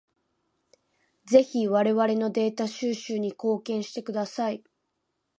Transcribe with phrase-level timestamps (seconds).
[1.25, 4.63] ぜひ我々のデータ収集に貢献してください。